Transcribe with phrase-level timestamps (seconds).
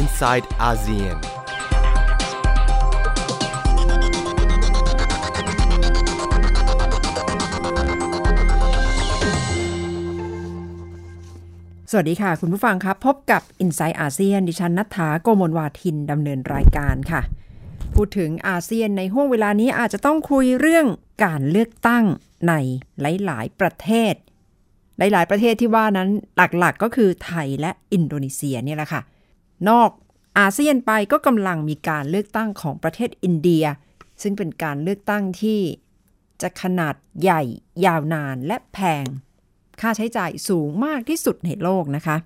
[0.00, 1.18] inside ASEAN.
[11.90, 17.22] สวัสดีค่ะ คุณผู้ฟังครับ พบกับ i n s i ซต์อาเซียนดิฉันนัฐาโกมลวาทินดำเนินรายการค่ะ
[17.94, 20.86] พูดถึงอาเซียนในห่วงเวลานี้อาจจะต้องคุยเรื่อง
[21.24, 22.04] การเลือกตั้ง
[22.48, 22.52] ใน
[23.00, 24.14] หลาย ๆ ประเทศ
[24.98, 26.08] หลาย ๆ ประเทศที่ว่านั้น
[26.58, 29.02] หลัก ๆ ก็คือไทยและอินโดนีเซียเนี่ยแหละค่ะ
[29.68, 29.90] นอก
[30.38, 33.64] อาเซียนไปก็กำลังมีการเลือกตั้งของประเทศอินเดีย
[34.22, 35.60] ซึ่งเป็นการเลือกตั้งที่
[36.42, 37.42] จะขนาดใหญ่
[37.84, 39.04] ยาวนานและแพง
[39.80, 42.16] ค่าใช้จ่ายสูงมากที่สุดในโลกนะคะ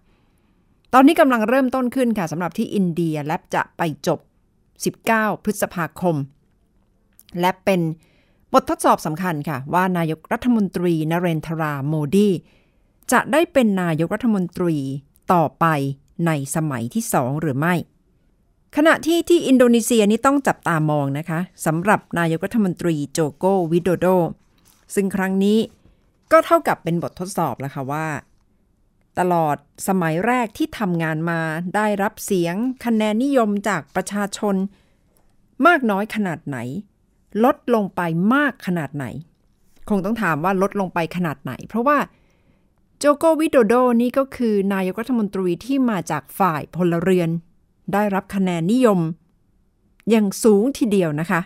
[0.95, 4.19] ตอนนี้กำลังเริ่มต้นขึ้นค่ะสำหรับที่อินเดียและจะไปจบ
[4.82, 6.16] 19 พฤษภาคม
[7.41, 7.80] และเป็น
[8.52, 12.29] บททดสอบสำคัญค่ะ ว่านายกรัฐมนตรีนเรนทราโมดี
[13.12, 14.77] จะได้เป็นนายกรัฐมนตรี
[15.32, 15.66] ต่อไป
[16.27, 17.74] ในสมัยที่สองหรือไม่
[18.76, 24.06] ขณะที่ที่อินโดนีเซียนี่ต้องจับตามองนะคะสำหรับนายกรัฐมนตรีโจโกวิโดโด
[24.95, 25.59] ซึ่งครั้งนี้
[26.32, 28.06] ก็เท่ากับเป็นบททดสอบแล้วค่ะว่า
[29.18, 29.56] ตลอด
[29.88, 31.40] สมัยแรกที่ทำงานมา
[31.76, 34.54] ได้รับเสียงคะแนนนิยมจากประชาชน
[35.66, 36.59] มากน้อยขนาดไหน
[37.45, 38.01] ลดลงไป
[38.34, 39.06] มากขนาดไหน
[39.88, 41.99] คงต้องถามว่าลดลงไปขนาดไหน เพราะว่า
[43.07, 47.30] โจโกวิโดโดนี่ก็คือนายกรัฐมนตรีที่มาจากฝ่ายพลเรือน
[47.93, 49.01] ได้รับคะแนนนิยม
[50.11, 51.41] อย่างสูงทีเดียวนะคะ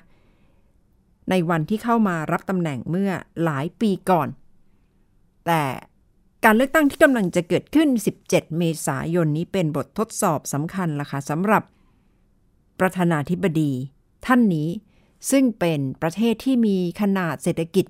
[1.30, 3.10] ในวันที่เข้ามารับตำแหน่งเมื่อ
[3.44, 4.28] หลายปีก่อน
[5.46, 5.62] แต่
[6.44, 7.88] การเลือกตั้งที่กำลังจะเกิดขึ้น
[8.24, 11.62] 17 เมษายนนี้เป็นบททดสอบสำคัญล่ะค่ะสำหรับ
[12.80, 13.72] ประธานาธิบดี
[14.26, 14.68] ท่านนี้
[15.30, 17.86] ซึ่งเป็นประเทศที่มีขนาดเศรษฐกิจ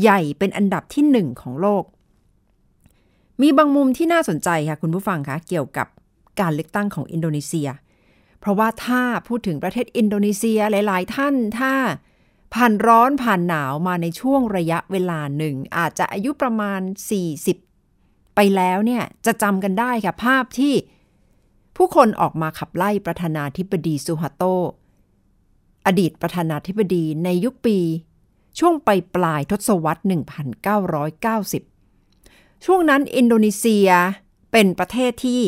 [0.00, 1.84] ใหญ่เป็นอันดับที่หนึ่งของโลก
[3.40, 5.86] มีบางมุมที่น่าสนใจค่ะคุณผู้ฟังคะเกี่ยวกับ
[6.40, 7.68] การเลือกตั้งของอินโดนีเซีย
[8.40, 11.72] เพราะว่าถ้าพูดถึงประเทศอินโดนีเซียหลาย ๆ ท่านถ้า
[12.54, 16.80] ผ่านร้อนผ่านหนาวมาในช่วงระยะเวลาหนึ่ง อาจจะอายุประมาณ
[17.58, 20.74] 40 ไปแล้วเนี่ยจะจำกันได้ค่ะภาพที่
[21.76, 24.42] ผู้คนออกมาขับไล่ประธานาธิบดีซูฮาโต
[25.86, 27.78] อดีตประธานาธิบดีในยุคปี
[28.58, 31.69] ช่วงไปปลายทศวรรษ 1990
[32.64, 33.88] ช่วงนั้นอินโดนีเซีย
[34.52, 35.42] เป็นประเทศที่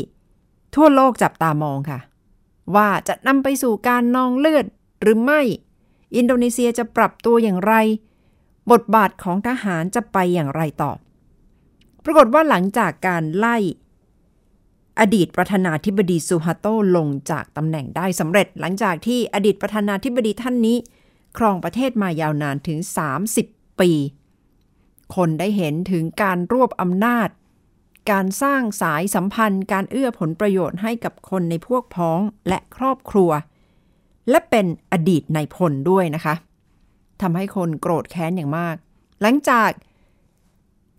[0.75, 2.01] ทั่วโลกจับตามองค่ะ
[2.77, 4.67] ว่าจะนำไปสู่การนองเลือด
[5.03, 5.41] หรือไม่
[6.17, 7.75] อินโดนีเซียจะปรับตัวอย่างไร
[8.71, 10.93] บทบาทของทหารจะไปอย่างไรต่อ
[12.05, 13.57] ปรากฏว่าหลังจากการไล่
[15.01, 20.77] อดีตประธานาธิบดีซูฮาโตลงจากตำแหน่งได้สำเร็จ หลังจากที่อดีตประธานาธิบดีท่านนี้
[21.39, 22.79] ครองประเทศมายาวนานถึง
[23.33, 23.91] 30 ปี
[25.17, 27.29] คนได้เห็นถึงการรวบอำนาจ
[28.11, 33.31] การสร้างสายสัมพันธ์ การเอื้อผลประโยชน์ให้กับคนในพวกพ้องและครอบครัว
[34.31, 36.35] และเป็นอดีตนายพลด้วยนะคะ
[37.23, 38.77] ทำให้คนโกรธแค้นอย่างมาก
[39.23, 39.71] หลังจาก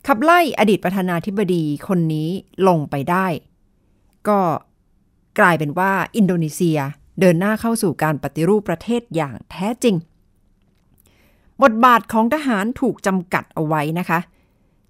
[0.07, 2.29] ขับไล่อดีตประธานาธิบดีคนนี้
[2.67, 3.27] ลงไปได้
[4.27, 4.39] ก็
[5.39, 6.79] กลายเป็นว่าอินโดนีเซีย
[7.19, 9.95] เดินหน้าเข้าสู่การปฏิรูปประเทศอย่างแท้จริง
[11.61, 14.19] บทบาทของทหารถูกจำกัดเอาไว้นะคะ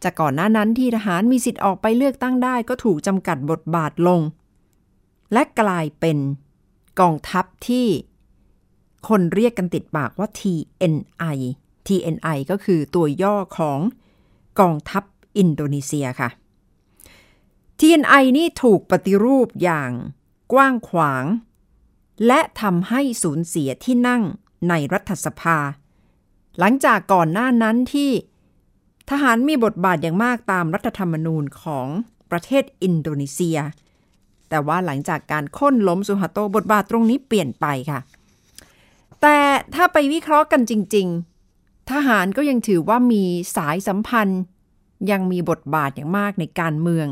[0.04, 4.22] จากก่อนหน้านั้นที่ทหารมีสิทธิ์ออกไปเลือกตั้งได้ ก็ถูกจำกัดบทบาทลง
[5.34, 6.18] และกลายเป็น
[7.00, 7.88] กองทัพที่
[9.08, 11.38] คนเรียกกันติดปากว่า TNI
[11.88, 13.80] TNI ก็คือตัวย่อของ
[14.60, 15.04] กองทัพ
[15.38, 16.30] อินโดนีเซียค่ะ
[17.80, 19.92] TNI นี่ถูกปฏิรูปอย่าง
[20.54, 21.26] กว้างขวาง
[22.28, 24.24] และทำให้สูญเสียที่นั่ง
[24.70, 25.58] ในรัฐสภา
[26.60, 28.12] หลังจากก่อนหน้านั้นที่
[29.10, 31.88] ทหารมีบทบาทอย่างมากตามรัฐธรรมนูญของ
[32.32, 33.58] ประเทศอินโดนีเซีย
[34.50, 38.00] แต่ว่าหลังจากการค้นล้มสุฮาโตบทบาทตรงนี้เปลี่ยนไปค่ะ
[39.22, 39.38] แต่
[39.76, 41.08] ถ้าไปวิเคราะห์กันจริง
[41.50, 43.24] ๆ ทหารก็ยังถือว่ามี
[43.56, 44.42] สายสัมพันธ์
[45.12, 47.08] ยังมีบทบาทอย่างมากในการเมือง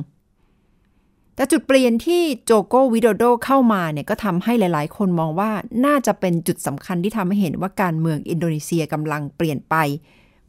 [1.36, 5.51] แต่จุดเปลี่ยนที่โจโกวิโดโดเข้ามาเนี่ยก็ทำให้หลาย ๆ คนมองว่า
[5.86, 9.75] น่าจะเป็นจุดสำคัญที่ทำให้เห็นว่าการเมืองอินโดนีเซียกำลังเปลี่ยนไป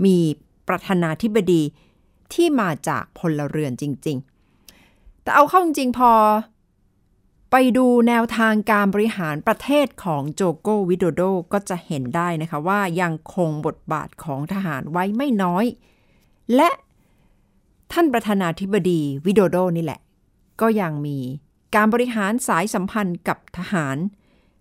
[0.04, 0.16] มี
[0.68, 1.62] ประธานาธิบดี
[2.34, 4.16] ที่มาจากพลเรือนจริง
[4.68, 6.12] ๆ แต่เอาเข้าจริงพอ
[7.50, 15.64] ไปดูแนวทางการบริหารประเทศของโจโกวิโดโดก็จะเห็นได้นะคะว่ายังคงบทบาทของทหารไว้ไม่น้อย
[16.54, 16.70] และ
[17.92, 20.00] ท่านประธานาธิบดีวิโดโดนี่แหละ
[20.60, 21.18] ก็ยังมี
[21.74, 23.96] การบริหารสายสัมพันธ์กับทหาร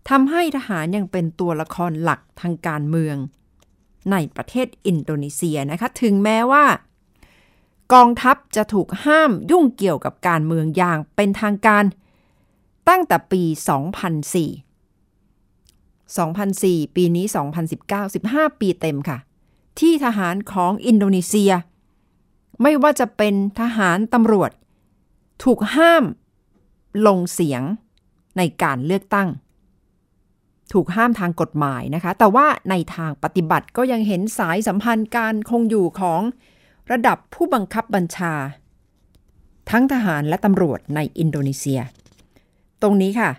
[0.09, 3.17] ทำให้ทหารยังเป็นตัวละครหลักทางการเมือง
[4.11, 6.65] ในประเทศอินโดนีเซียนะคะ ถึงแม้ว่า
[7.93, 11.83] กองทัพจะถูกห้ามยุ่งเกี่ยวกับการเมืองอย่างเป็นทางการ
[12.89, 13.43] ตั้งแต่ปี
[14.59, 14.61] 2004
[15.97, 17.25] 2004 ปีนี้
[17.69, 19.17] 2019 15 ปีเต็มค่ะ
[19.79, 21.51] ที่ทหารของอินโดนีเซีย
[22.61, 24.51] ไม่ว่าจะเป็นทหารตำรวจ
[25.43, 26.03] ถูกห้าม
[27.07, 27.61] ลงเสียง
[28.37, 29.29] ในการเลือกตั้ง
[30.73, 36.21] ถูกห้ามทางกฎหมายนะคะ แต่ว่าในทางปฏิบัติก็ยังเห็นสายสัมพันธ์การคงอยู่ของ
[36.91, 38.33] ระดับผู้บังคับบัญชา
[39.69, 41.81] ทั้งทหารและตำรวจในอินโดนีเซีย
[42.81, 43.29] ตรงนี้ค่ะ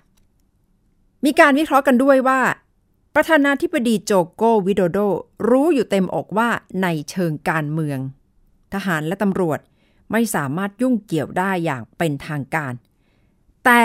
[1.25, 2.40] มีการวิเคราะห์กันด้วยว่า
[3.14, 4.98] ประธานาธิบดีโจโกวิโดโด
[5.50, 6.48] รู้อยู่เต็มอกว่า
[6.82, 7.98] ในเชิงการเมือง
[8.75, 9.58] ทหารและตำรวจ
[10.12, 12.73] ไม่สามารถยุ่งเกี่ยวได้อย่างเป็นทางการ
[13.64, 13.82] แต่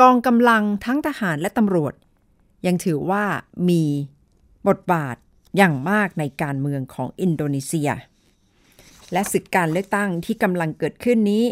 [0.00, 1.94] กองกำลังทั้งทหารและตำรวจ
[2.66, 3.24] ยังถือว่า
[3.68, 3.82] มี
[4.68, 5.16] บทบาท
[5.56, 7.90] อย่างมากในการเมืองของอินโดนีเซีย
[9.12, 11.44] และศึกการเลือกตั้งที่กำลังเกิดขึ้นนี้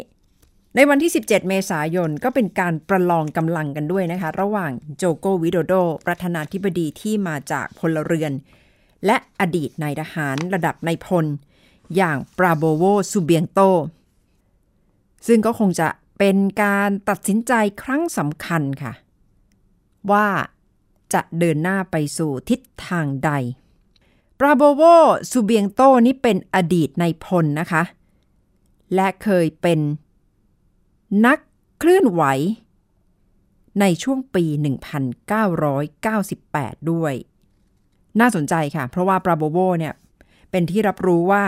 [0.75, 5.75] ในวันที่ 17 เมษายนก็เป็นการประลองกำลังกันด้วยนะคะ ระหว่างโจโกวิโดโด
[6.07, 8.33] ประธานาธิบดีที่มาจากพลเรือน
[9.07, 11.27] และอดีตนายทหารระดับนายพล
[11.97, 13.61] อย่างปราโบโวซูเบียงโต
[15.27, 15.89] ซึ่งก็คงจะ
[16.19, 17.53] เป็นการตัดสินใจ
[17.83, 18.93] ครั้งสำคัญค่ะ
[20.11, 20.27] ว่า
[21.13, 23.31] จะเดินหน้าไปสู่ทิศทางใด
[24.41, 24.83] ปราโบโว
[25.31, 27.83] ซูเบียงโตนี่เป็นอดีตในพลนะคะ
[28.95, 29.81] และเคยเป็น
[31.27, 31.39] นัก
[31.79, 32.23] เคลื่อนไหว
[33.81, 34.45] ในช่วงปี
[36.09, 37.15] 1998 ด้วย
[38.21, 39.95] น่าสนใจค่ะ เพราะว่าปราโบโวเนี่ย
[40.51, 41.45] เป็นที่รับรู้ว่า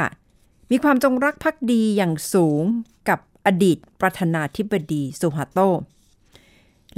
[0.71, 2.63] มีความจงรักภักดีอย่างสูง
[3.09, 5.59] กับอดีตประธานาธิบดีสุฮาโต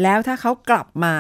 [0.03, 1.15] แล้วถ้าเขากลับมา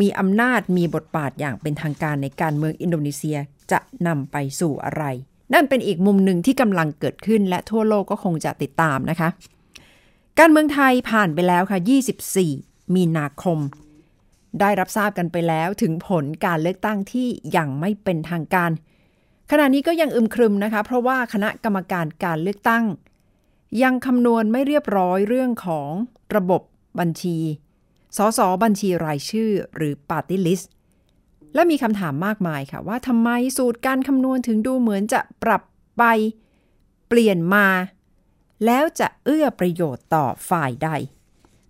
[0.00, 3.38] มีอำนาจมีบทบาทอย่างเป็นทางการในการเมืองอินโดนีเซีย
[3.72, 5.04] จะนำไปสู่อะไร
[5.54, 9.28] นั่นเป็นอีกมุมหนึ่งที่กำลังเกิดขึ้นและทั่วโลกก็คงจะติดตามนะคะ
[10.38, 11.78] การเมืองไทยผ่านไปแล้วค่ะ
[12.36, 13.58] 24 มีนาคม
[14.60, 18.70] ได้รับทราบกันไปแล้วถึงผลการเลือกตั้งที่ยังไม่เป็นทางการ
[19.50, 22.84] ขณะนี้ก็ยังอึมครึมนะคะ เพราะว่าคณะกรรมการการเลือกตั้ง
[23.82, 25.90] ยังคำนวณไม่เรียบร้อยเรื่องของ
[26.36, 26.62] ระบบ
[26.98, 27.38] บัญชี
[28.16, 30.66] สสบัญชีรายชื่อหรือ Party List
[31.54, 35.62] และมีคำถามมากมายค่ะ ว่าทำไมสูตรการคำนวณถึงดูเหมือนจะปรับ
[35.98, 36.04] ไป
[37.08, 37.66] เปลี่ยนมา
[38.66, 40.90] แล้วจะเอื้อประโยชน์ต่อฝ่ายใด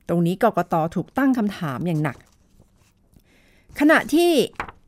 [0.09, 2.17] ตรงนี้กกตถูกตั้งคำถามอย่างหนัก
[3.81, 4.33] ขณะที่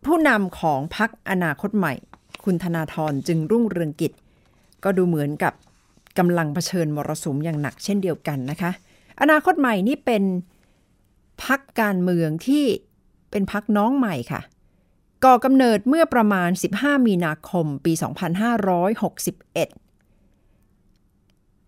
[0.05, 1.95] ผู้นำของพักอนาคตใหม่
[2.45, 4.13] คุณธนาธรจึงรุ่งเรืองกิจ
[4.85, 5.53] ก็ดูเหมือนกับ
[6.19, 8.71] กำลังเผชิญมรสุมอย่างหนักเช่นเดียวกันนะคะ
[9.21, 10.23] อนาคตใหม่นี่เป็น
[11.45, 12.65] พักการเมืองที่
[13.31, 14.41] เป็นพักน้องใหม่ค่ะ
[15.25, 18.01] ก่อกำเนิดเมื่อประมาณ 15 มีนาคมปี 2561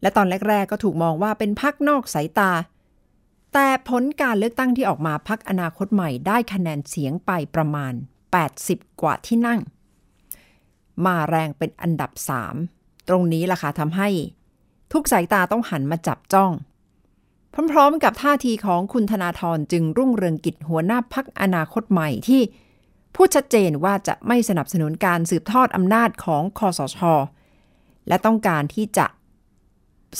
[0.02, 2.52] และตอนแรกๆก็ถูกมองว่าเป็นพักนอกสายตา
[3.52, 7.92] แต่ผลการเลือกตั้งที่ออกมาพักอนาคตใหม่ได้คะแนนเสียงไปประมาณ
[8.46, 9.60] 80 กว่าที่นั่ง
[11.06, 12.10] มาแรงเป็นอันดับ
[12.60, 14.08] 3 ตรงนี้ล่ะค่ะทำให้
[14.92, 16.52] ทุกสายตาต้องหันมาจับจ้อง
[17.72, 22.42] พร้อมๆกับท่าทีของคุณธนาธรจึงรุ่งเรืองกิจหัวหน้าพักอนาคตใหม่ที่
[23.14, 26.98] พูดชัดเจนว่าจะไม่สนับสนุนการสืบทอดอำนาจของคอสช
[28.08, 29.06] และต้องการที่จะ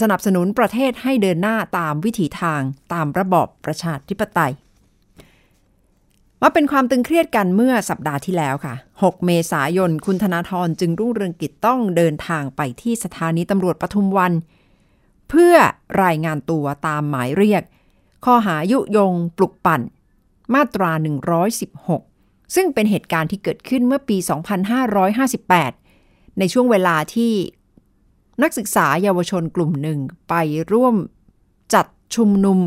[0.01, 2.61] สนับสนุนประเทศให้เดินหน้าตามวิถีทาง
[2.93, 4.53] ตามระบอบประชาธิปไตย
[6.47, 14.33] มาเป็นความตึงเครียดกันเมื่อสัปดาห์ที่แล้วค่ะ 6 เมษายน คุณธนาธรจึงรุ่งเรืองกิจต้องเดินทางไปที่สถานีตำรวจปทุมวัน
[15.29, 15.55] เพื่อ
[16.03, 17.63] รายงานตัวตามหมายเรียก
[18.25, 19.81] ข้อหายุยงปลุกปั่น
[20.55, 20.91] มาตรา
[21.73, 24.17] 116 ซึ่งเป็นเหตุการณ์ที่เกิดขึ้นเมื่อปี
[25.69, 27.33] 2558 ในช่วงเวลาที่
[28.43, 29.99] นักศึกษาเยาวชนกลุ่มหนึ่ง
[30.29, 30.35] ไป
[30.73, 30.95] ร่วม
[31.75, 32.59] จัดชุมนุม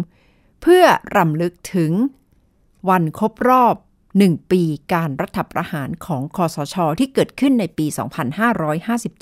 [0.62, 0.84] เพื่อ
[1.18, 1.92] รำลึกถึง
[2.90, 3.76] วันครบรอบ
[4.18, 4.62] หนึ่งปี
[4.94, 9.22] การรัฐประหารของคอสช ที่เกิดขึ้นในปี 2557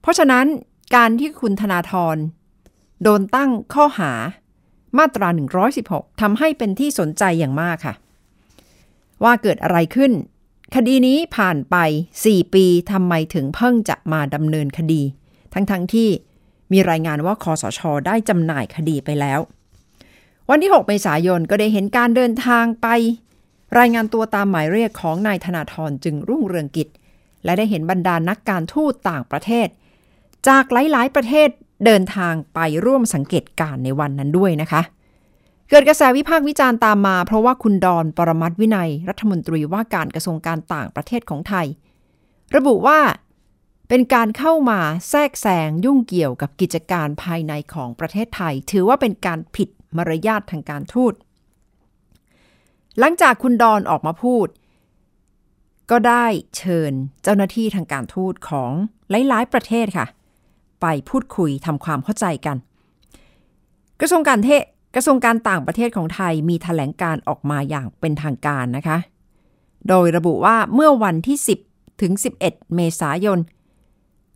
[0.00, 0.46] เพราะฉะนั้น
[0.96, 2.16] การที่คุณธนาธร
[3.02, 4.12] โดนตั้งข้อหา
[4.98, 5.28] มาตรา
[5.74, 7.94] 116 ทำให้เป็นที่สนใจอย่างมากค่ะ
[9.24, 10.12] ว่าเกิดอะไรขึ้น
[10.74, 11.76] คดีนี้ผ่านไป
[12.18, 15.02] 4 ปีทำไมถึงเพิ่งจะมาดำเนินคดี
[15.54, 16.08] ทั้งๆทที่
[16.72, 19.40] มีรายงานว่าคอสช ได้จำหน่ายคดีไปแล้ว
[20.52, 22.86] วันที่ 6 เมษายนก็ได้เห็นการเดินทางไป
[23.78, 26.88] รายงานตัวตามหมายเรียกของนายธนาธรจึงรุ่งเรืองกิจ
[27.44, 29.68] และได้เห็นบรรดานักการทูตต่างประเทศ
[30.48, 31.48] จากหลาย ๆ ประเทศ
[31.84, 34.82] เดินทางไปร่วมสังเกตการในวันนั้นด้วยนะคะ
[35.70, 41.66] เกิดกระแสวิพากษ์วิจารณ์ตามมา เพราะว่าคุณดอนปรมัตวินัย รัฐมนตรีว่าการกระทรวงการต่างประเทศของไทย
[42.56, 43.00] ระบุว่า
[43.88, 44.80] เป็นการเข้ามา
[45.10, 51.14] แทรกแซงยุ่งเกี่ยวกับกิจการภายในของประเทศไทย ถือว่าเป็นการผิด มารยาททางการทูต
[52.98, 54.46] หลังจากคุณดอนออกมาพูด
[55.90, 56.92] ก็ได้เชิญ
[57.22, 58.72] เจ้าหน้าที่ทางการทูตของ
[59.10, 60.06] หลายๆ ประเทศค่ะ
[60.80, 62.56] ไปพูดคุยทำความเข้าใจกัน
[64.00, 64.62] กระทรวงการเทศ
[64.94, 68.98] กระทรวงการต่างประเทศของไทยมีถแถลงการออกมาอย่างเป็นทางการนะคะ
[69.88, 73.38] โดยระบุว่าเมื่อวันที่ 10 ถึง 11 เมษายน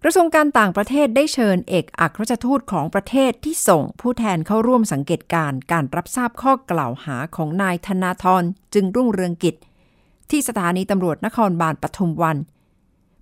[0.06, 8.42] กระทรวงการต่างประเทศได้เชิญเอกอัครราชทูตของประเทศที่ส่งผู้แทนเข้าร่วมสังเกตการการรับทราบข้อกล่าวหาของนายธนาธร
[8.74, 9.54] จึงรุ่งเรืองกิจ
[10.30, 12.36] ที่สถานีตำรวจนครบาลปทุมวัน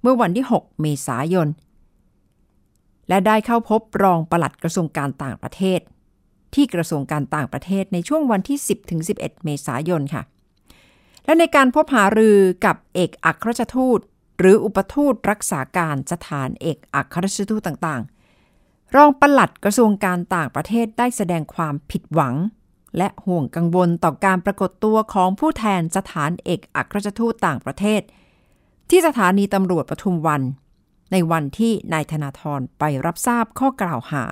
[0.03, 1.49] เมื่อวันที่ 6 เมษายน
[3.09, 5.81] และได้เข้าพบรองปลัดกระทรวงการต่างประเทศ
[6.55, 10.23] ที่กระทรวงการต่างประเทศในช่วงวันที่ 10ถึง11 เมษายนค่ะ
[11.25, 14.01] และในการพบหารือกับเอกอัครราชทูต
[14.39, 22.35] หรืออุปทูตรักษาการสถานเอกอัครราชทูตต่างๆ รองปลัดกระทรวงการต่างประเทศได้แสดงความผิดหวัง
[22.97, 28.01] และห่วงกังวลต่อการปรากฏตัวของผู้แทนสถานเอกอัครราชทูตต่างประเทศ
[28.91, 30.43] ที่สถานีตำรวจปทุมวัน
[31.13, 34.25] ในวันที่นายธนาธรไปรับทราบข้อกล่าวหา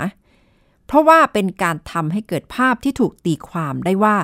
[0.87, 4.17] เพราะว่าเป็นการทำให้เกิดภาพที่ถูกตีความได้ว่า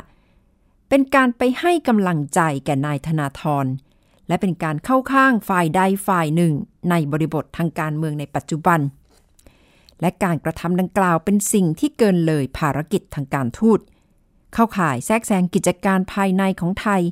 [0.89, 3.67] เป็นการไปให้กำลังใจแก่นายธนาธร
[4.29, 6.53] และเป็นการเข้าข้างฝ่ายใดฝ่ายหนึ่ง
[6.91, 8.81] ในบริบททางการเมืองในปัจจุบัน
[10.01, 13.81] และการกระทำดังกล่าวเป็นสิ่งที่เกินเลยภารกิจทางการทูต
[14.55, 17.03] เข้าข่ายแทรกแซงกิจการภายในของไทย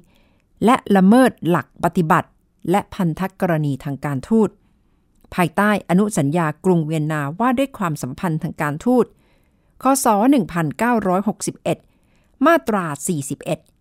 [0.64, 2.28] และละเมิดหลักปฏิบัติ
[2.70, 4.48] และพันธกรณีทางการทูต
[5.34, 9.06] ภายใต้อนุสัญญากรุงเวียนนาว่าด้วยความสัมพันธ์ทางการทูต
[9.82, 10.06] คศ
[11.66, 12.84] 1961 มาตรา
[13.34, 13.73] 41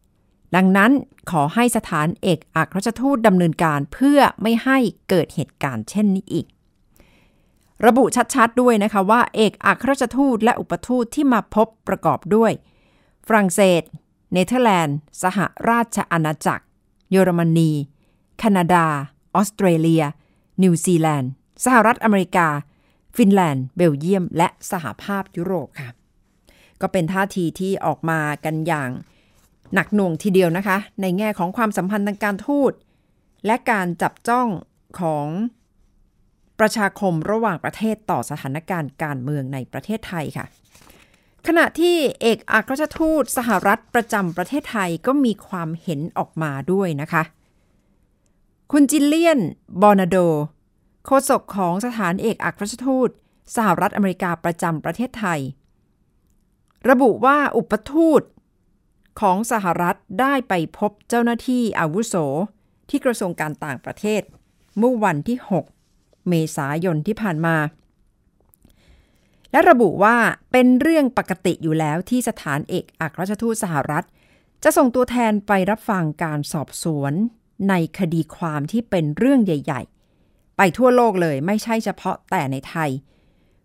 [0.56, 0.92] ดังนั้น
[1.32, 4.78] ขอให้สถานเอกอัครราชทูตดำเนินการเพื่อไม่ให้
[5.10, 6.48] เกิดเหตุการณ์เช่นนี้อีก
[7.86, 8.04] ระบุ
[8.36, 12.52] ชัดๆด้วยนะคะว่าเอกอัครราชทูตและอุปทูตที่มาพบประกอบด้วย
[13.28, 13.82] ฝรั่งเศส
[14.34, 16.66] เนเธอร์แลนด์ สหราชอาณาจักร
[17.12, 17.72] เยอรมนี
[18.38, 18.86] แคนาดา
[19.36, 20.04] ออสเตรเลีย
[20.64, 21.32] นิวซีแลนด์
[21.66, 22.48] สหรัฐอเมริกา
[23.16, 25.90] ฟินแลนด์ เบลเยียม และสหภาพยุโรปค่ะ
[26.82, 28.90] ก็เป็นท่าทีที่ออกมากันอย่าง
[29.74, 32.72] หนักหน่วงทีเดียวนะคะ ในแง่ของความสัมพันธ์ทางการทูต
[33.46, 34.48] และการจับจ้อง
[35.00, 35.28] ของ
[36.60, 40.46] ประชาคมระหว่างประเทศต่อสถานการณ์การเมืองในประเทศไทยค่ะ
[41.48, 47.24] ขณะที่เอกอัครราชทูตสหรัฐประจำประเทศไทยก็มีความเห็นออกมาด้วยนะคะ
[48.72, 49.40] คุณจิลเลียน
[49.82, 50.18] บอนาโด
[51.06, 53.10] โฆษกของสถานเอกอัครราชทูต
[53.56, 55.40] สหรัฐอเมริกาประจำประเทศไทย
[56.90, 58.22] ระบุว่าอุปทูต
[59.20, 62.16] ของสหรัฐได้ไปพบเจ้าหน้าที่อาวุโส
[62.90, 64.22] ที่กระทรวงการต่างประเทศ
[64.78, 65.38] เมื่อวันที่
[65.84, 67.58] 6 เมษายนที่ผ่านมา
[69.52, 70.18] และระบุว่า
[70.52, 74.06] เป็นเรื่องปกติอยู่แล้วที่สถานเอกอัครราชทูตสหรัฐ
[74.64, 77.14] จะส่งตัวแทนไปรับฟังการสอบสวน
[77.70, 79.82] ในคดีความที่เป็นเรื่องใหญ่
[80.20, 82.90] ๆ ไปทั่วโลกเลยไม่ใช่เฉพาะแต่ในไทย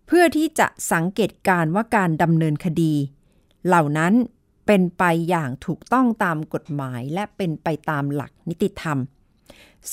[0.06, 2.94] เพื่อที่จะสังเกตการว่าการดำเนินคดี
[3.66, 4.12] เหล่านั้น
[4.70, 8.98] เป็นไปอย่างถูกต้องตามกฎหมายและเป็นไปตามหลักนิติธรรม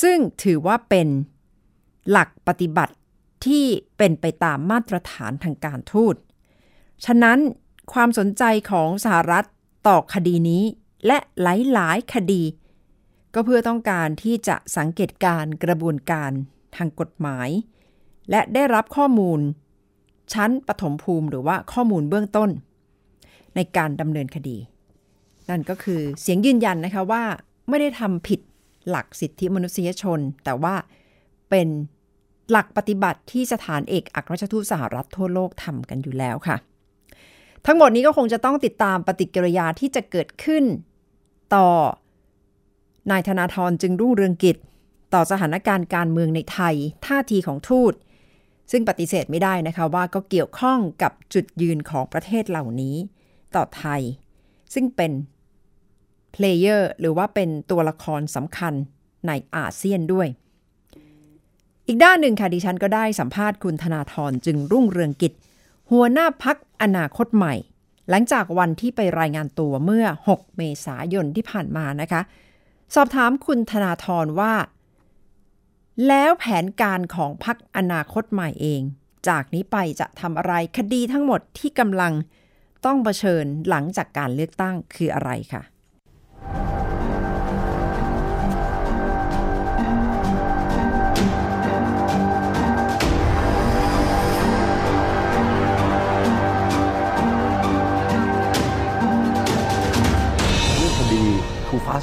[0.01, 1.07] ซึ่งถือว่าเป็น
[2.09, 2.95] หลักปฏิบัติ
[3.45, 3.65] ที่
[3.97, 6.15] เป็นไปตามมาตรฐานทางการทูต
[7.05, 7.39] ฉะนั้น
[7.93, 9.45] ความสนใจของสหรัฐ
[9.87, 10.63] ต่อคดีนี้
[11.07, 11.45] และห
[11.77, 12.43] ลาย ๆ คดี
[13.33, 16.31] ก็เพื่อต้องการที่จะสังเกตการกระบวนการ
[16.75, 17.49] ทางกฎหมาย
[18.29, 19.39] และได้รับข้อมูล
[20.33, 22.49] ชั้นปฐมภูมิหรือว่าข้อมูลเบื้องต้น
[23.55, 24.57] ในการดำเนินคดี
[25.49, 27.23] นั่นก็คือเสียงยืนยันนะคะว่า
[27.69, 28.39] ไม่ได้ทำผิด
[28.89, 30.75] หลักสิทธิมนุษยชน แต่ว่า
[31.49, 31.67] เป็น
[32.51, 36.57] หลักปฏิบัติที่สถานเอกอัครราชทูตสหรัฐทั่วโลกทำกันอยู่แล้วค่ะ
[37.65, 40.63] ทั้งหมดนี้ก็คงจะต้องติดตามปฏิกิริยาที่จะเกิดขึ้น
[41.55, 41.67] ต่อ
[43.11, 44.57] นายธนาธรจึงรุ่งเรืองกิจ
[45.13, 47.93] ต่อสถานการณ์การเมืองในไทย ท่าทีของทูต
[48.71, 52.95] ซึ่งปฏิเสธไม่ได้นะคะว่าก็เกี่ยวข้องกับจุดยืนของประเทศเหล่านี้
[53.55, 54.01] ต่อไทย
[54.73, 55.11] ซึ่งเป็น
[56.31, 58.73] player หรือว่าเป็นตัวละครสำคัญ
[59.27, 60.27] ในอาเซียนด้วย
[61.87, 65.33] อีกด้านหนึ่งค่ะดิฉันก็ได้สัมภาษณ์คุณธนาธรจึงรุ่งเรืองกิจ
[65.91, 67.55] หัวหน้าพรรคอนาคตใหม่
[68.09, 72.21] หลังจากวันที่ไปรายงานตัวเมื่อ 6 เมษายนที่ผ่านมานะคะ
[72.95, 74.53] สอบถามคุณธนาธรว่า
[76.07, 78.81] แล้วแผนการของพรรคอนาคตใหม่เอง
[79.27, 82.13] จากนี้ไปจะทำอะไรคดีทั้งหมดที่กำลัง
[82.85, 85.63] ต้องเผชิญหลังจากการเลือกตั้งคืออะไรคะ่ะ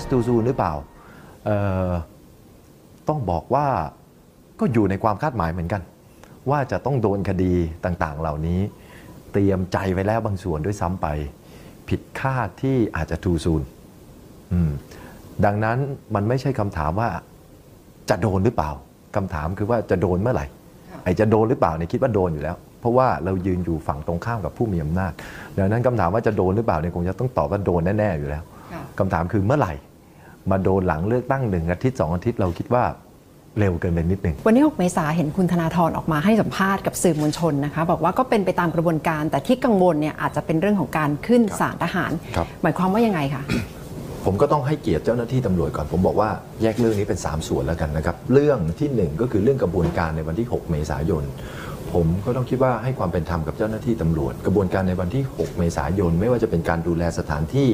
[0.02, 0.72] must do soon หรือเปล่า
[3.08, 3.66] ต้องบอกว่า
[4.60, 5.82] ก็อยู่ในความคาดหมายเหมือนกัน
[6.50, 7.52] ว่าจะต้องโดนคดี
[7.84, 8.60] ต่างๆเหล่านี้
[9.32, 11.06] เตรียมใจไว้แล้วบางส่วนด้วยซ้ำไป
[11.88, 13.62] ผิดคาดที่อาจจะ too soon
[14.52, 14.70] อืม
[15.44, 15.78] ดังนั้น
[16.14, 17.08] มันไม่ใช่คำถามว่า
[18.10, 18.70] จะโดนหรือเปล่า
[19.16, 20.46] คำถามคือว่าจะโดนเมื่อไหร่
[21.04, 25.12] ไอ้จะโดนหรือเปล่าเนี่ยคิดว่าโดนอยู่แล้ว เพราะว่าเรายืนอยู่ฝั่งตรงข้ามกับผู้มีอำนาจ
[25.58, 29.72] ดังนั้นคำถามว่าจะโดนหรือเปล่าเนี่ยคงจะต้องตอบว่าโดนแน่ๆอยู่แล้วค่ะคำถามคือเมื่อไหร่
[30.50, 32.84] มาโดนหลังเลือกตั้งหนึ่งอาทิตย์สองอาทิตย์เราคิดว่า
[33.58, 43.42] เร็วเกินไปนิดหนึ่งวันที่6เมษาเห็นคุณธนาธรออกมาให้สัมภาษณ์กับสื่อมวลชนนะคะ บอกว่าก็เป็นไปตามกระบวนการ แต่ที่กังวลเนี่ยอาจจะเป็นเรื่องของการขึ้นศาลทหารครับหมายความว่ายังไงคะ
[44.24, 46.30] ผมก็ต้องให้เกียรติเจ้าหน้าที่ตำรวจก่อน ผมบอกว่า
[46.62, 51.24] แยกเรื่องนี้เป็น 3 ส่วนแล้วกันนะครับ เรื่องทีหนึ่1 ก็คือเรื่องกระบวนการในวันที่ 6 เมษายน
[51.94, 57.68] ผมก็ต้องคิดว่าให้ความเป็นธรรมกับเจ้าหน้าที่ตำรวจ กระบวนการในวันที่ 6 เมษายน ไม่ว่าจะเป็นการดูแลสถานที่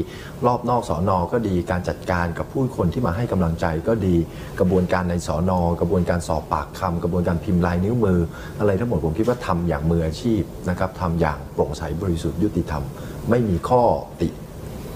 [0.47, 4.17] รอบนอกสอนอก็ดีการจัดการกับผู้คนที่มาให้กำลังใจก็ดี
[4.61, 8.21] กระบวนการในสอนอกระบวนการสอบปากคำกระบวนการพิมพ์ลายนิ้วมือ
[8.59, 12.85] อะไรทั้งหมดผมคิดว่าทำอย่างมืออาชีพนะครับทำอย่างโปร่งใสบริสุทธิ์ยุติธรรม
[13.31, 13.83] ไม่มีข้อ
[14.21, 14.29] ติ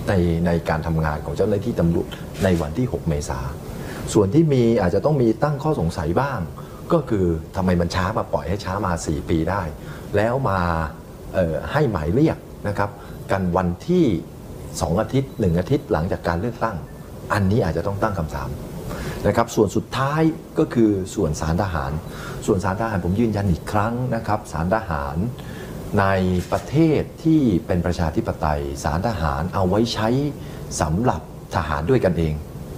[0.09, 0.12] ใน
[0.47, 2.09] ในการทำงานของเจ้าหน้าที่ตำรวจ
[2.45, 3.41] ในวันที่ 6 เมษา
[4.12, 6.41] ส่วนที่มีอาจจะต้องมีตั้งข้อสงสัยบ้าง
[6.93, 9.62] ก็คือทำไมมันช้ามาปล่อยให้ช้ามา 4 ปีได้
[10.17, 10.61] แล้วมา
[11.73, 12.91] ให้หมายเรียกนะครับ
[13.31, 14.05] กันวันที่
[14.53, 16.77] 2 อาทิตย์ 1 อาทิตย์หลังจากการเลือกตั้ง
[17.33, 18.49] อันนี้อาจจะต้องตั้งคำถาม
[19.27, 20.23] นะครับส่วนสุดท้าย
[20.59, 21.93] ก็คือส่วนสารทหาร
[22.47, 25.17] ส่วนสารทหารผมยืนยันอีกครั้งนะครับสารทหาร
[25.99, 26.05] ใน
[26.53, 30.09] ประเทศที่เป็นประชาธิปไตยสารทหารเอาไว้ใช้
[30.81, 31.21] สำหรับ
[31.57, 32.35] ทหารด้วยกันเอง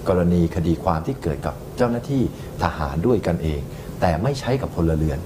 [0.09, 2.23] กรณีคดีความที่เกิดกับเจ้าหน้าที่
[2.63, 3.61] ทหารด้วยกันเอง
[4.01, 5.19] แต่ไม่ใช้กับพลเรือน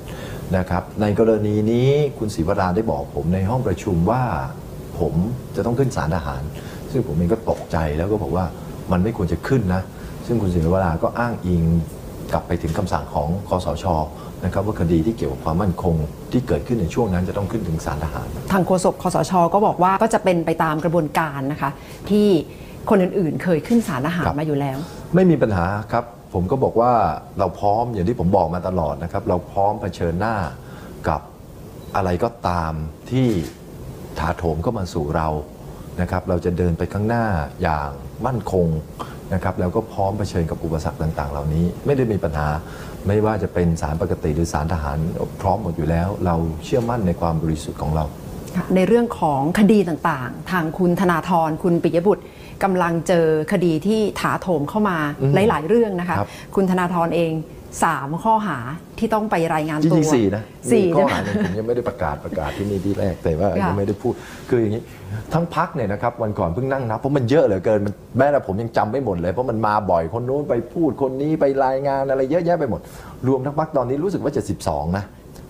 [0.57, 4.23] นะครับ ในกรณีนี้คุณศรีวราได้บอกผมในห้องประชุมว่า
[4.99, 5.15] ผม
[5.57, 6.43] จะต้องขึ้นศาลทหาร
[6.91, 8.45] ซึ่งผมเองก็ตกใจแล้วก็บอกว่า
[8.93, 9.83] มันไม่ควรจะขึ้นนะ
[10.27, 11.63] ซึ่งคุณศิริวราก็อ้างอิง
[12.33, 13.85] กลับไปถึงคำสั่งของคอสช
[14.45, 15.95] นะครับว่าคดีที่เกี่ยวกับความมั่นคง
[16.33, 21.71] ที่เกิดขึ้นในช่วงนั้นจะต้องขึ้นถึงศาลทหาร ทางโฆษกคสชก็บอกว่าก็จะเป็นไปตามกระบวนการนะคะ
[22.11, 22.27] ที่
[22.91, 24.79] คนอื่นๆ เคยขึ้นศาลทหารครับมาอยู่แล้ว
[25.15, 26.93] ไม่มีปัญหาครับ ผมก็บอกว่า
[27.39, 30.37] เราพร้อมอย่างที่ผมบอกมาตลอดนะครับ เราพร้อมเผชิญหน้า
[31.09, 31.21] กับ
[31.97, 32.73] อะไรก็ตาม
[33.11, 33.29] ที่
[34.19, 35.29] ถาโถมเข้ามาสู่เรา
[36.01, 37.27] นะครับ เราจะเดินไปข้างหน้า
[37.63, 37.91] อย่าง
[38.27, 38.69] มั่นคง
[39.35, 42.49] นะครับแล้วก็พร้อมเผชิญกับอุปสรรคต่าง ๆ เหล่านี้ ไม่ได้มีปัญหา
[43.07, 44.99] ไม่ว่าจะเป็นสารปกติหรือสารทหาร
[45.41, 48.05] พร้อมหมดอยู่แล้ว เราเชื่อมั่นในความบริสุทธิ์ของเรา
[48.75, 52.25] ในเรื่องของคดีต่างๆ ทางคุณธนาธรคุณปิยบุตร
[52.63, 57.33] กำลังเจอคดีที่ถาโถมเข้ามาอืมหลาย ๆ เรื่องนะคะครับคุณธนาธรเอง
[57.79, 58.59] 3ข้อหา
[58.99, 60.43] ที่ต้องไปรายงานจตัวริงๆสี่นะ
[60.73, 64.13] สี่มีข้อใช่ไหมหาหนึ่งผมยังไม่ได้ประกาศประกาศที่นี่ที่แรกแต่ว่าค่ะยังไม่ได้พูด
[64.49, 64.83] คืออย่างนี้
[65.33, 72.81] ทั้งพักเนี่ยนะครับวันก่อนเพิ่งนั่งนับเพราะมันเยอะเหลือเกินมันแม้แต่ผมยังจำไม่หมดเลยเพราะมันมาบ่อยคนนู้นไปพูดคนนี้ไปรายงานอะไรเยอะแยะไปหมด
[73.29, 75.05] รวมทั้งพักตอนนี้รู้สึกว่าจะ12นะ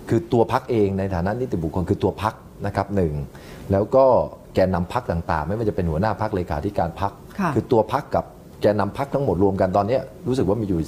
[0.09, 2.35] คือตัวพักเองในฐานะนิติบุคคลคือตัวพัก
[2.66, 3.12] นะครับหนึ่ง
[3.73, 4.05] แล้วก็
[4.55, 8.25] แกนนำพักต่างๆ ไม่ว่าจะเป็นหัวหน้าพักเลขาธิการพักค่ะคือตัวพักกับ
[8.62, 10.81] แกนนำพักทั้งหมดรวมกันตอนเนี้ยรู้สึกว่ามีอยู่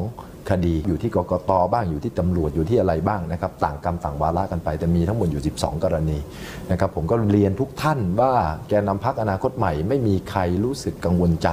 [0.00, 6.18] 12 คดีอยู่ที่กกตบ้างอยู่ที่ตำรวจอยู่ที่อะไรบ้างนะครับ ต่างกรรมต่างวาระกันไป แต่มีทั้งหมดอยู่ 12 กรณี
[6.70, 8.32] นะครับผมก็เรียนทุกท่านว่า
[8.68, 11.48] แกนนำพักอนาคตใหม่ ไม่มีใครรู้สึกกังวลใจ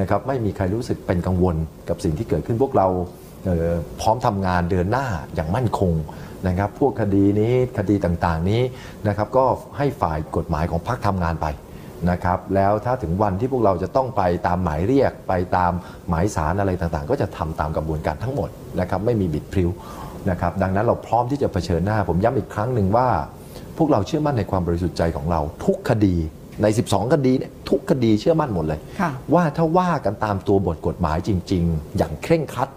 [0.00, 1.56] นะครับไม่มีใครรู้สึกเป็นกังวล
[1.88, 3.31] กับสิ่งที่เกิดขึ้นพวกเราเอ่อ
[4.00, 5.92] พร้อมทำงานเดินหน้าอย่างมั่นคง
[6.48, 8.62] นะครับ พวกคดีนี้คดีต่างๆนี้
[9.08, 9.44] นะครับก็
[9.78, 11.46] ให้ฝ่ายกฎหมายของพักทำงานไป
[12.10, 15.72] นะครับ แล้วถ้าถึงวันที่พวกเราจะต้องไปตามหมายเรียกไปตาม
[16.08, 18.48] หมายสารอะไรต่างๆ ก็จะทำตามกระบวนการทั้งหมด
[18.80, 19.70] นะครับไม่มีบิดพริ้ว
[20.30, 23.08] นะครับดังนั้นเราพร้อมที่จะเผชิญหน้า ผมย้ำอีกครั้งหนึ่งว่า
[23.78, 26.16] พวกเราเชื่อมั่นในความบริสุทธิ์ใจของเรา ทุกคดี
[26.62, 32.68] ใน 12 คดีเนี่ยทุกคดีเชื่อมั่นหมดเลยค่ะว่าถ้าว่ากันตามตัวบทกฎหมายจริง ๆ อย่างเคร่งครัด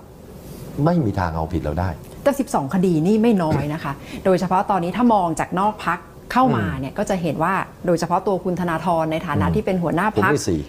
[0.85, 1.89] ไม่มีทางเอาผิดเราได้
[2.23, 3.93] แต่ 12 คดีนี่ไม่น้อยนะคะ
[4.25, 5.99] โดยเฉพาะตอนนี้ถ้ามองจากนอกพัก
[6.33, 7.53] เข้ามาเนี่ยก็จะเห็นว่า
[7.85, 10.61] โดยเฉพาะตัวคุณธนาธรในฐานะอืมที่เป็นหัวหน้าผมพักได้สี่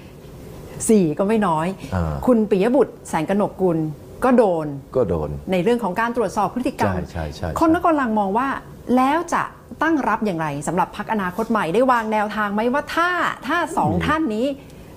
[0.88, 3.78] สี่ก็ไม่น้อยอ่าคุณปิยบุตรแสงกนกกุล
[4.24, 4.66] ก็โดน
[4.96, 8.48] ก็โดน ในเรื่องของการตรวจสอบพฤติกรรม ใช่ใช่ใช่คนก็กำลังมองว่า
[8.96, 9.42] แล้วจะ
[9.82, 13.10] ตั้งรับอย่างไรสำหรับพักอนาคตใหม่ได้วางแนวทางไหมว่าถ้า
[13.46, 14.46] ถ้าสองท่านนี้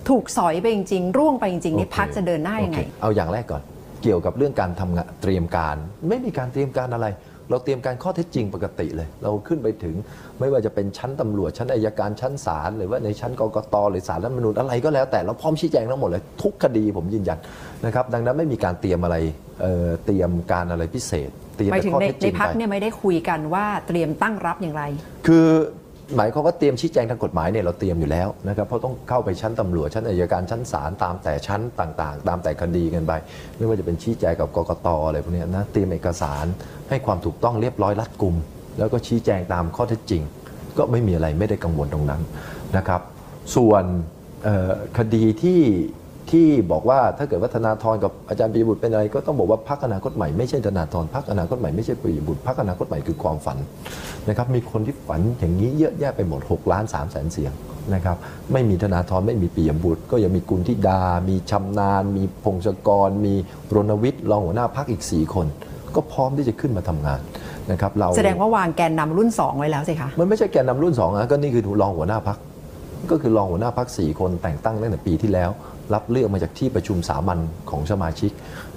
[0.10, 3.62] ถูกสอยไปจริงๆร่วงไปจริงๆนี่โอเคพักจะเดินหน้ายังไงโอเคเอาอย่างแรกก่อน
[4.04, 5.76] เกี่ยวกับเรื่องการทำงานเตรียมการ
[6.10, 7.08] ไม่มีการเตรียมการอะไร
[7.50, 9.96] เราเตรียมการข้อเท็จจริงปกติเลย เราขึ้นไปถึง
[10.40, 17.40] ไม่ว่าจะเป็นชั้นตำรวจ ชั้นอายการชั้นศาลหรือว่าในชั้นกกตหรือศาลรัฐธรรมนูญอะไรก็แล้วแต่เราพร้อมชี้แจงทั้งหมดเลยทุกคดีผมยืนยัน
[17.86, 19.18] นะครับดังนั้นไม่มีการเตรียมอะไร
[19.62, 24.84] เอ่อเตรียมการอะไรพิเศษ เตรียมหมายแต่ถึงข้อในเท็จจในริงพักไป เนี่ยไม่ได้คุยกันว่าเตรียมตั้งรับอย่างไร
[25.28, 25.48] คือ
[26.16, 33.14] หมายเขามว่าเตรียมชี้แจงทางกฎหมายเนี่ยเราเตรียมอยู่แล้วนะครับเพราะต้องเข้าไปชั้นตำรวจชั้นอายการชั้นศาลตามแต่ชั้นต่างๆ ตามแต่คดีกันไป
[33.58, 36.46] ไม่ว่าจะเป็นชี้แจงกับกกตอะไรพวกนี้นะเตรียมเอกสาร
[36.90, 38.36] ให้ความถูกต้องเรียบร้อยรัดกุม
[38.80, 40.22] แล้วก็ชี้แจงตามข้อเท็จจริง
[40.78, 42.22] ก็ไม่มีอะไรไม่ได้กังวลตรงนั้น
[42.78, 43.02] นะครับ
[43.56, 43.84] ส่วน
[44.98, 45.60] คดีที่
[46.32, 53.58] ที่บอกว่าถ้าเกิดวัฒนาธรกับอาจารย์ปียบุตรเป็นอะไร ก็ต้องบอกว่าพรรคอนาคตใหม่ไม่ใช่ธนาธรพรรคอนาคตใหม่ไม่ใช่ปียบุตรพรรคอนาคตใหม่คือความฝัน
[54.30, 57.52] นะครับมีคนที่ฝันอย่างนี้เยอะแยะไปหมด6ล้าน3แสนเสียง
[57.94, 58.18] นะครับ
[58.52, 63.34] ไม่มีธนาธรไม่มีปียบุตร ก็ยังมีกุลธิดา มีชำนาญ มีพงศกร มี
[63.76, 65.48] รณวิทย์รองหัวหน้าพรรคอีก 4 คน
[65.96, 67.20] ก็พร้อมที่จะขึ้นมาทำงาน
[67.72, 72.38] นะครับเราแสดงว่าวางแกนนำรุ่น 2 ไว้แล้วสิคะมันไม่ใช่แกนนำรุ่น2นะก็นี่คือรองหัวหน้าพัก
[73.12, 75.50] ก็คือรองหัวหน้าพักสี่คนแต่งตั้งตั้งแต่ปีที่แล้ว
[75.94, 78.32] รับเลือกมาจากที่ประชุมสามัญของสมาชิก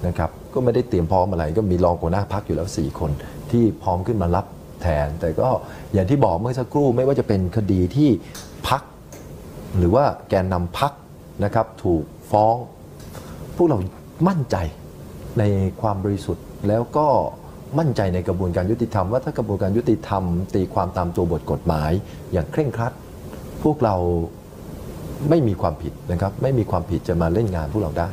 [0.06, 3.10] นะครับก็ไม่ได้เตรียมพร้อมอะไร ก็มีรองหัวหน้าพักอยู่แล้ว 4 คน
[3.50, 4.46] ที่พร้อมขึ้นมารับ
[4.82, 5.48] แทน แต่ก็
[5.92, 8.10] อย่างที่บอกเมื่อสักครู่ไม่ว่าจะเป็นคดีที่
[8.68, 8.82] พัก
[9.78, 10.92] หรือว่าแกนนำพัก
[11.44, 12.56] นะครับถูกฟ้อง
[13.56, 13.78] พวกเรา
[14.28, 14.56] มั่นใจ
[15.38, 15.44] ใน
[15.80, 17.06] ความบริสุทธิ์แล้วก็
[17.78, 20.22] มั่นใจในกระบวนการยุติธรรมว่าถ้ากระบวนการยุติธรรม
[20.54, 21.90] ตีความตามตัวบทกฎหมาย
[22.32, 22.92] อย่างเคร่งครัด
[23.62, 23.96] พวกเรา
[25.30, 28.08] ไม่มีความผิดนะครับไม่มีความผิดจะมาเล่นงานพวกเราได้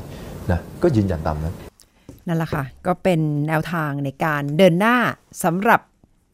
[0.52, 1.56] นะก็ยืนยันตามนั้น
[2.28, 4.98] นั่นแหละค่ะ ก็เป็นแนวทางในการเดินหน้า
[5.44, 5.82] สำหรับ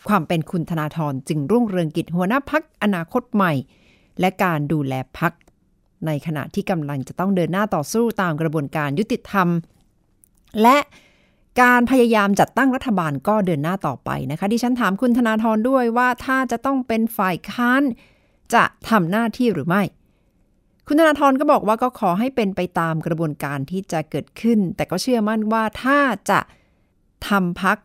[0.10, 3.54] ความเป็นคุณธนาธรจึงรุ่งเรืองกิจหัวหน้าพักอนาคตใหม่
[4.20, 5.34] และการดูแลพัก
[6.06, 9.48] ในขณะที่กำลังจะต้องเดินหน้าต่อสู้ตามกระบวนการยุติธรรม
[10.62, 10.78] และ
[11.62, 17.82] การพยายามจัดตั้งรัฐบาลก็เดินหน้าต่อไปนะคะดิฉันถามคุณธนาธรด้วยว่าถ้าจะต้องเป็นฝ่ายค้าน
[18.54, 19.84] จะทำหน้าที่หรือไม่
[20.88, 26.40] คุณธนาธรก็บอกว่าก็ขอให้เป็นไปตามกระบวนการที่จะเกิดขึ้น แต่ก็เชื่อมั่นว่าถ้าจะ
[27.28, 27.78] ทำพัก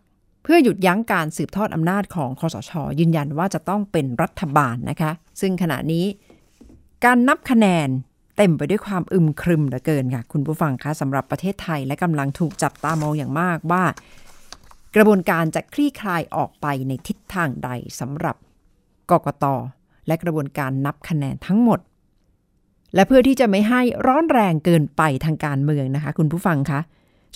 [0.43, 6.07] เพื่อหยุดยั้งการสืบทอดอำนาจของคอสช ยืนยันว่าจะต้องเป็นรัฐบาลนะคะ ซึ่งขณะนี้
[7.05, 7.89] การนับคะแนน
[8.37, 13.85] เต็มไปด้วยความอึมครึมเหลือเกินค่ะ คุณผู้ฟังคะสำหรับประเทศไทยและกำลังถูกจับตามองอย่างมากว่า
[14.97, 18.37] กระบวนการจะคลี่คลายออกไปในทิศทางใดสำหรับ
[19.11, 19.45] กกต
[20.07, 21.81] และกระบวนการนับคะแนนทั้งหมด
[22.95, 26.81] และเพื่อที่จะไม่ให้ร้อนแรงเกินไปทางการเมืองนะคะ คุณผู้ฟังคะ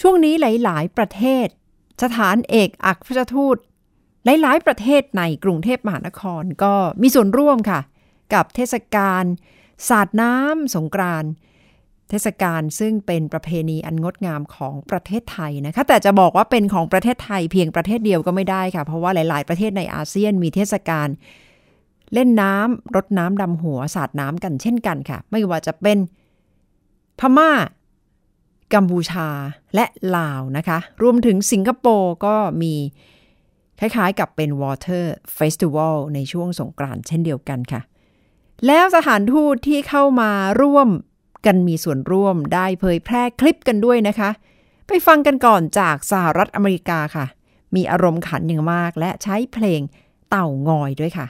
[0.00, 1.46] ช่วงนี้หลาย ๆ ประเทศ
[2.02, 3.56] สถานเอกอัครราชทูต
[4.24, 7.80] หลาย ๆ ประเทศในกรุงเทพมหานครก็มีส่วนร่วมค่ะ
[8.34, 9.24] กับเทศกาล
[9.88, 11.24] สาดน้ำสงกราน
[12.10, 21.08] เทศกาลซึ่งเป็นประเพณีอันงดงามของประเทศไทยนะคะ แต่จะบอกว่าเป็นของประเทศไทยเพียงประเทศเดียวก็ไม่ได้ค่ะ เพราะว่าหลาย ๆ ประเทศในอาเซียนมีเทศกาล
[22.14, 25.98] เล่นน้ำรดน้ำดำหัวสาดน้ำกันเช่นกันค่ะ ไม่ว่าจะเป็น
[27.18, 27.50] พม่า
[28.74, 29.28] กัมพูชา
[29.74, 29.84] และ
[30.16, 32.74] ลาวนะคะ รวมถึงสิงคโปร์ก็มี
[33.80, 35.04] คล้ายๆกับเป็น Water
[35.38, 37.80] Festival ในช่วงสงกรานต์เช่นเดียวกันค่ะ
[38.66, 40.30] แล้วสถานทูตที่เข้ามา
[40.62, 40.88] ร่วม
[41.46, 44.30] กันมีส่วนร่วมได้เผยแพร่คลิปกันด้วยนะคะ
[44.86, 47.26] ไปฟังกันก่อนจากสหรัฐอเมริกาค่ะ
[47.74, 49.80] มีอารมณ์ขันอย่างมากและใช้เพลง
[50.30, 51.26] เต่างอยด้วยค่ะ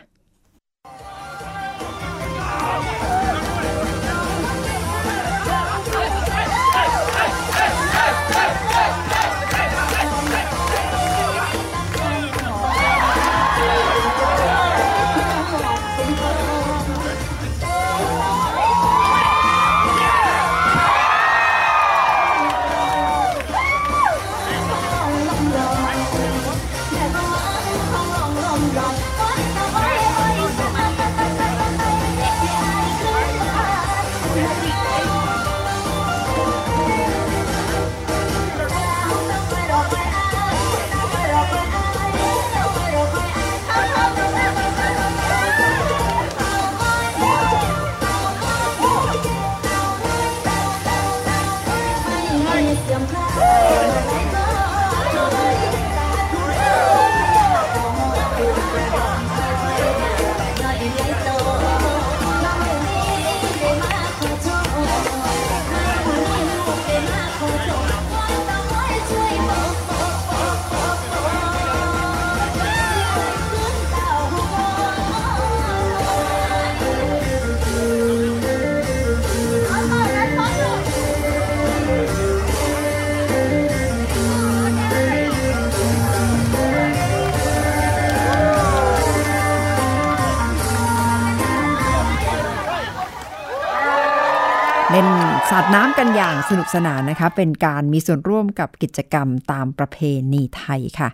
[96.34, 99.98] อย่างสนุกสนานนะคะ เป็นการมีส่วนร่วมกับกิจกรรมตามประเพ
[100.32, 101.08] ณีไทยค่ะ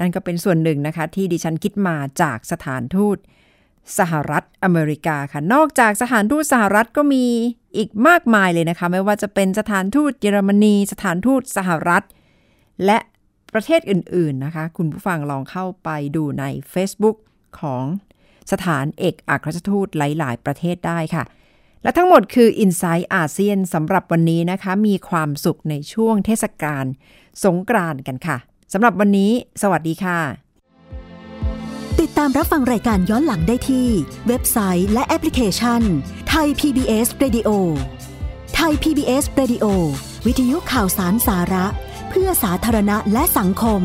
[0.00, 3.16] นั่นก็เป็นส่วนหนึ่งนะคะ ที่ดิฉันคิดมาจากสถานทูต
[3.98, 7.24] สหรัฐอเมริกาค่ะ นอกจากสถานทูตสหรัฐก็มี
[7.76, 12.04] อีกมากมายเลยนะคะ ไม่ว่าจะเป็นสถานทูตเยอรมนี สถานทูตสหรัฐ
[12.84, 12.98] และ
[13.54, 17.16] ประเทศอื่น ๆนะคะ คุณผู้ฟังลองเข้าไปดูใน Facebook
[17.60, 17.84] ของ
[18.52, 21.24] สถานเอกอัครราชทูตหลาย ๆ ประเทศได้ค่ะ
[21.82, 26.84] และทั้งหมดคือ i n s i ซต์อาเซียนสำหรับวันนี้นะคะ มีความสุขในช่วงเทศกาล
[27.44, 28.38] สงกรานต์กันค่ะ
[28.72, 29.30] สำหรับวันนี้
[29.62, 30.20] สวัสดีค่ะ
[32.00, 33.88] ติดตามรับฟังรายการย้อนหลังได้ที่
[34.28, 35.82] เว็บไซต์และแอปพลิเคชัน
[36.28, 37.50] ไทย PBS Radio
[38.54, 39.66] ไทย PBS Radio
[40.26, 41.66] วิทยุข่าวสารสาระ
[42.08, 43.82] เพื่อสาธารณะและสังคม